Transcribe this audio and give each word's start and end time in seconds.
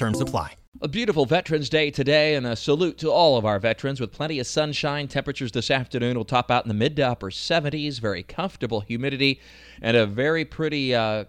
Terms 0.00 0.22
apply. 0.22 0.54
A 0.80 0.88
beautiful 0.88 1.26
Veterans 1.26 1.68
Day 1.68 1.90
today, 1.90 2.34
and 2.34 2.46
a 2.46 2.56
salute 2.56 2.96
to 2.96 3.10
all 3.10 3.36
of 3.36 3.44
our 3.44 3.58
veterans 3.58 4.00
with 4.00 4.12
plenty 4.12 4.38
of 4.38 4.46
sunshine. 4.46 5.08
Temperatures 5.08 5.52
this 5.52 5.70
afternoon 5.70 6.16
will 6.16 6.24
top 6.24 6.50
out 6.50 6.64
in 6.64 6.68
the 6.68 6.74
mid 6.74 6.96
to 6.96 7.02
upper 7.02 7.30
70s, 7.30 8.00
very 8.00 8.22
comfortable 8.22 8.80
humidity, 8.80 9.42
and 9.82 9.98
a 9.98 10.06
very 10.06 10.46
pretty. 10.46 10.94
Uh, 10.94 11.26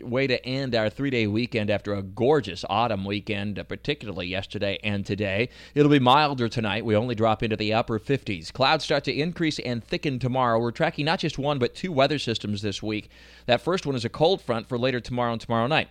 way 0.00 0.26
to 0.26 0.44
end 0.44 0.74
our 0.74 0.90
three 0.90 1.08
day 1.08 1.26
weekend 1.26 1.70
after 1.70 1.94
a 1.94 2.02
gorgeous 2.02 2.66
autumn 2.68 3.04
weekend, 3.06 3.58
uh, 3.58 3.62
particularly 3.62 4.26
yesterday 4.26 4.78
and 4.84 5.06
today. 5.06 5.48
It'll 5.74 5.90
be 5.90 5.98
milder 5.98 6.50
tonight. 6.50 6.84
We 6.84 6.94
only 6.94 7.14
drop 7.14 7.42
into 7.42 7.56
the 7.56 7.72
upper 7.72 7.98
50s. 7.98 8.52
Clouds 8.52 8.84
start 8.84 9.04
to 9.04 9.12
increase 9.12 9.58
and 9.58 9.82
thicken 9.82 10.18
tomorrow. 10.18 10.58
We're 10.58 10.70
tracking 10.70 11.06
not 11.06 11.20
just 11.20 11.38
one, 11.38 11.58
but 11.58 11.74
two 11.74 11.92
weather 11.92 12.18
systems 12.18 12.60
this 12.60 12.82
week. 12.82 13.08
That 13.46 13.62
first 13.62 13.86
one 13.86 13.94
is 13.94 14.04
a 14.04 14.10
cold 14.10 14.42
front 14.42 14.68
for 14.68 14.78
later 14.78 15.00
tomorrow 15.00 15.32
and 15.32 15.40
tomorrow 15.40 15.66
night. 15.66 15.88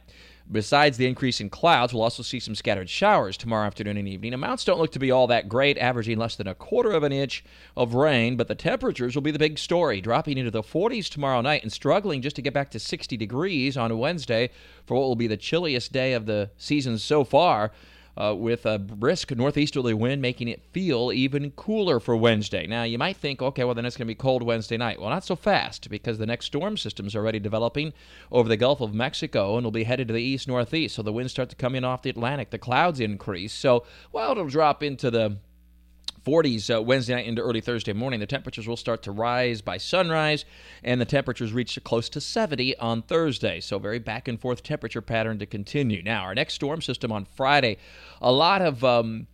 Besides 0.51 0.97
the 0.97 1.07
increase 1.07 1.41
in 1.41 1.49
clouds, 1.49 1.91
we'll 1.91 2.03
also 2.03 2.21
see 2.21 2.39
some 2.39 2.53
scattered 2.53 2.87
showers 2.87 3.35
tomorrow 3.35 3.65
afternoon 3.65 3.97
and 3.97 4.07
evening. 4.07 4.31
Amounts 4.31 4.63
don't 4.63 4.79
look 4.79 4.91
to 4.91 4.99
be 4.99 5.09
all 5.09 5.25
that 5.27 5.49
great, 5.49 5.75
averaging 5.79 6.19
less 6.19 6.35
than 6.35 6.47
a 6.47 6.53
quarter 6.53 6.91
of 6.91 7.01
an 7.01 7.11
inch 7.11 7.43
of 7.75 7.95
rain, 7.95 8.35
but 8.35 8.47
the 8.47 8.53
temperatures 8.53 9.15
will 9.15 9.23
be 9.23 9.31
the 9.31 9.39
big 9.39 9.57
story, 9.57 10.01
dropping 10.01 10.37
into 10.37 10.51
the 10.51 10.61
40s 10.61 11.09
tomorrow 11.09 11.41
night 11.41 11.63
and 11.63 11.73
struggling 11.73 12.21
just 12.21 12.35
to 12.35 12.43
get 12.43 12.53
back 12.53 12.69
to 12.71 12.79
60 12.79 13.17
degrees 13.17 13.75
on 13.75 13.97
Wednesday 13.97 14.51
for 14.85 14.95
what 14.95 15.07
will 15.07 15.15
be 15.15 15.27
the 15.27 15.35
chilliest 15.35 15.91
day 15.91 16.13
of 16.13 16.27
the 16.27 16.51
season 16.57 16.99
so 16.99 17.23
far 17.23 17.71
uh, 18.17 18.33
with 18.37 18.65
a 18.65 18.79
brisk 18.79 19.31
northeasterly 19.31 19.93
wind 19.93 20.21
making 20.21 20.47
it 20.47 20.63
feel 20.71 21.11
even 21.11 21.51
cooler 21.51 21.99
for 21.99 22.15
Wednesday. 22.15 22.65
Now, 22.67 22.83
you 22.83 22.97
might 22.97 23.17
think, 23.17 23.41
okay, 23.41 23.63
well, 23.63 23.75
then 23.75 23.85
it's 23.85 23.97
going 23.97 24.07
to 24.07 24.11
be 24.11 24.15
cold 24.15 24.43
Wednesday 24.43 24.77
night. 24.77 24.99
Well, 24.99 25.09
not 25.09 25.25
so 25.25 25.35
fast 25.35 25.89
because 25.89 26.17
the 26.17 26.25
next 26.25 26.45
storm 26.45 26.77
system 26.77 27.07
is 27.07 27.15
already 27.15 27.39
developing 27.39 27.93
over 28.31 28.47
the 28.47 28.57
Gulf 28.57 28.81
of 28.81 28.93
Mexico 28.93 29.57
and 29.57 29.65
will 29.65 29.71
be 29.71 29.83
headed 29.83 30.07
to 30.07 30.13
the 30.13 30.21
east 30.21 30.47
northeast. 30.47 30.95
So 30.95 31.01
the 31.01 31.13
winds 31.13 31.31
start 31.31 31.49
to 31.49 31.55
come 31.55 31.75
in 31.75 31.83
off 31.83 32.01
the 32.01 32.09
Atlantic. 32.09 32.51
The 32.51 32.57
clouds 32.57 32.99
increase. 32.99 33.53
So, 33.53 33.85
well, 34.11 34.31
it'll 34.31 34.47
drop 34.47 34.81
into 34.81 35.11
the 35.11 35.37
40s 36.25 36.75
uh, 36.75 36.81
Wednesday 36.81 37.13
night 37.13 37.27
into 37.27 37.41
early 37.41 37.61
Thursday 37.61 37.93
morning. 37.93 38.19
The 38.19 38.25
temperatures 38.25 38.67
will 38.67 38.77
start 38.77 39.03
to 39.03 39.11
rise 39.11 39.61
by 39.61 39.77
sunrise, 39.77 40.43
and 40.83 40.99
the 40.99 41.05
temperatures 41.05 41.53
reach 41.53 41.77
close 41.83 42.09
to 42.09 42.21
70 42.21 42.77
on 42.77 43.03
Thursday. 43.03 43.59
So, 43.59 43.77
very 43.79 43.99
back 43.99 44.27
and 44.27 44.39
forth 44.39 44.63
temperature 44.63 45.01
pattern 45.01 45.39
to 45.39 45.45
continue. 45.45 46.01
Now, 46.01 46.23
our 46.23 46.35
next 46.35 46.55
storm 46.55 46.81
system 46.81 47.11
on 47.11 47.25
Friday, 47.25 47.77
a 48.21 48.31
lot 48.31 48.61
of. 48.61 48.83
Um, 48.83 49.27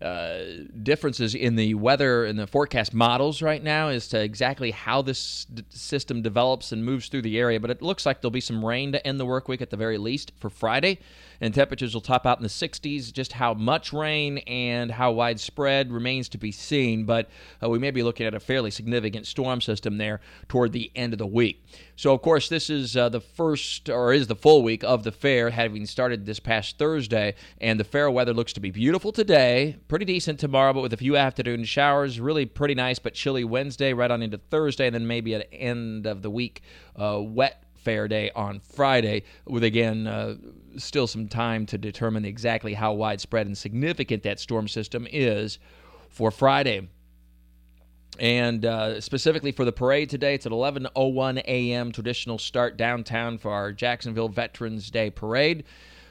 uh, 0.00 0.40
differences 0.82 1.34
in 1.34 1.56
the 1.56 1.74
weather 1.74 2.24
and 2.24 2.38
the 2.38 2.46
forecast 2.46 2.92
models 2.92 3.40
right 3.40 3.62
now 3.62 3.88
as 3.88 4.08
to 4.08 4.20
exactly 4.20 4.70
how 4.70 5.00
this 5.00 5.46
d- 5.46 5.64
system 5.70 6.20
develops 6.20 6.72
and 6.72 6.84
moves 6.84 7.08
through 7.08 7.22
the 7.22 7.38
area. 7.38 7.58
But 7.58 7.70
it 7.70 7.80
looks 7.80 8.04
like 8.04 8.20
there'll 8.20 8.30
be 8.30 8.40
some 8.40 8.64
rain 8.64 8.92
to 8.92 9.06
end 9.06 9.18
the 9.18 9.24
work 9.24 9.48
week 9.48 9.62
at 9.62 9.70
the 9.70 9.76
very 9.76 9.96
least 9.96 10.32
for 10.38 10.50
Friday 10.50 10.98
and 11.40 11.54
temperatures 11.54 11.94
will 11.94 12.00
top 12.00 12.26
out 12.26 12.38
in 12.38 12.42
the 12.42 12.48
60s. 12.48 13.12
Just 13.12 13.32
how 13.32 13.54
much 13.54 13.92
rain 13.92 14.38
and 14.38 14.90
how 14.90 15.12
widespread 15.12 15.92
remains 15.92 16.28
to 16.30 16.38
be 16.38 16.52
seen, 16.52 17.04
but 17.04 17.28
uh, 17.62 17.68
we 17.68 17.78
may 17.78 17.90
be 17.90 18.02
looking 18.02 18.26
at 18.26 18.34
a 18.34 18.40
fairly 18.40 18.70
significant 18.70 19.26
storm 19.26 19.60
system 19.60 19.98
there 19.98 20.20
toward 20.48 20.72
the 20.72 20.90
end 20.94 21.12
of 21.12 21.18
the 21.18 21.26
week. 21.26 21.64
So, 21.96 22.12
of 22.12 22.22
course, 22.22 22.48
this 22.48 22.68
is 22.70 22.96
uh, 22.96 23.08
the 23.08 23.20
first 23.20 23.88
or 23.88 24.12
is 24.12 24.26
the 24.26 24.36
full 24.36 24.62
week 24.62 24.84
of 24.84 25.02
the 25.02 25.12
fair, 25.12 25.50
having 25.50 25.86
started 25.86 26.26
this 26.26 26.40
past 26.40 26.78
Thursday, 26.78 27.34
and 27.60 27.80
the 27.80 27.84
fair 27.84 28.10
weather 28.10 28.34
looks 28.34 28.52
to 28.54 28.60
be 28.60 28.70
beautiful 28.70 29.12
today, 29.12 29.76
pretty 29.88 30.04
decent 30.04 30.40
tomorrow, 30.40 30.72
but 30.72 30.82
with 30.82 30.92
a 30.92 30.96
few 30.96 31.16
afternoon 31.16 31.64
showers. 31.64 32.20
Really 32.20 32.46
pretty 32.46 32.74
nice, 32.74 32.98
but 32.98 33.14
chilly 33.14 33.44
Wednesday, 33.44 33.92
right 33.92 34.10
on 34.10 34.22
into 34.22 34.38
Thursday, 34.38 34.86
and 34.86 34.94
then 34.94 35.06
maybe 35.06 35.34
at 35.34 35.50
the 35.50 35.56
end 35.56 36.06
of 36.06 36.22
the 36.22 36.30
week, 36.30 36.62
uh, 37.00 37.20
wet 37.20 37.62
fair 37.74 38.08
day 38.08 38.30
on 38.34 38.58
Friday, 38.60 39.22
with 39.46 39.62
again 39.62 40.06
uh, 40.06 40.34
still 40.76 41.06
some 41.06 41.28
time 41.28 41.66
to 41.66 41.78
determine 41.78 42.24
exactly 42.24 42.74
how 42.74 42.92
widespread 42.92 43.46
and 43.46 43.56
significant 43.56 44.24
that 44.24 44.40
storm 44.40 44.66
system 44.66 45.06
is 45.10 45.58
for 46.08 46.30
Friday. 46.30 46.88
And 48.18 48.64
uh, 48.64 49.00
specifically 49.00 49.52
for 49.52 49.64
the 49.64 49.72
parade 49.72 50.10
today, 50.10 50.34
it's 50.34 50.46
at 50.46 50.52
11:01 50.52 51.38
a.m. 51.44 51.92
traditional 51.92 52.38
start 52.38 52.76
downtown 52.76 53.38
for 53.38 53.52
our 53.52 53.72
Jacksonville 53.72 54.28
Veterans 54.28 54.90
Day 54.90 55.10
parade. 55.10 55.64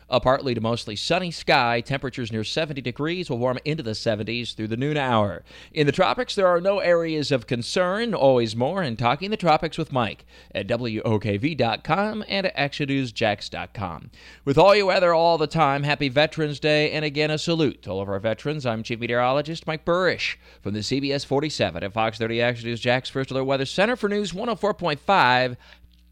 A 0.07 0.19
partly 0.19 0.53
to 0.53 0.61
mostly 0.61 0.95
sunny 0.95 1.31
sky, 1.31 1.81
temperatures 1.81 2.31
near 2.31 2.43
70 2.43 2.79
degrees 2.81 3.27
will 3.27 3.39
warm 3.39 3.57
into 3.65 3.81
the 3.81 3.91
70s 3.91 4.53
through 4.53 4.67
the 4.67 4.77
noon 4.77 4.97
hour. 4.97 5.43
In 5.73 5.87
the 5.87 5.91
tropics, 5.91 6.35
there 6.35 6.47
are 6.47 6.61
no 6.61 6.77
areas 6.77 7.31
of 7.31 7.47
concern. 7.47 8.13
Always 8.13 8.55
more 8.55 8.83
in 8.83 8.97
Talking 8.97 9.31
the 9.31 9.37
Tropics 9.37 9.79
with 9.79 9.91
Mike 9.91 10.25
at 10.53 10.67
WOKV.com 10.67 12.23
and 12.27 12.45
at 12.45 12.55
ActionNewsJax.com. 12.55 14.11
With 14.45 14.59
all 14.59 14.75
your 14.75 14.85
weather 14.85 15.11
all 15.11 15.39
the 15.39 15.47
time, 15.47 15.81
happy 15.81 16.09
Veterans 16.09 16.59
Day, 16.59 16.91
and 16.91 17.03
again 17.03 17.31
a 17.31 17.39
salute 17.39 17.81
to 17.81 17.89
all 17.89 18.01
of 18.01 18.09
our 18.09 18.19
veterans. 18.19 18.65
I'm 18.67 18.83
Chief 18.83 18.99
Meteorologist 18.99 19.65
Mike 19.65 19.85
Buresh 19.85 20.35
from 20.61 20.73
the 20.75 20.81
CBS 20.81 21.25
47 21.25 21.83
at 21.83 21.93
Fox 21.93 22.19
30 22.19 22.41
Action 22.41 22.67
News 22.67 22.79
Jax 22.79 23.09
First 23.09 23.31
Alert 23.31 23.45
Weather 23.45 23.65
Center 23.65 23.95
for 23.95 24.07
News 24.07 24.33
104.5 24.33 25.57